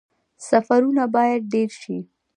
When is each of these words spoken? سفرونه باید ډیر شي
سفرونه 0.49 1.03
باید 1.15 1.41
ډیر 1.53 1.69
شي 1.81 1.97